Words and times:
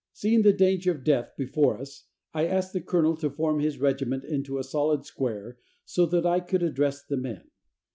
Seeing 0.13 0.41
the 0.41 0.51
danger 0.51 0.93
of 0.93 1.03
death 1.03 1.33
before 1.37 1.77
us 1.79 2.05
I 2.33 2.47
asked 2.47 2.73
the 2.73 2.81
colonel 2.81 3.15
to 3.17 3.29
form 3.29 3.59
his 3.59 3.77
regiment 3.79 4.23
into 4.25 4.57
a 4.57 4.63
solid 4.63 5.05
square 5.05 5.59
so 5.85 6.07
that 6.07 6.25
I 6.25 6.39
could 6.39 6.63
address 6.63 7.05
the 7.05 7.17
men. 7.17 7.51